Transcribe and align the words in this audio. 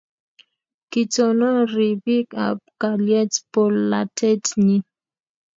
Kitonon 0.91 1.57
ribik 1.73 2.27
ab 2.47 2.59
kalyet 2.81 3.33
polatet 3.51 4.43
nyi. 4.65 4.77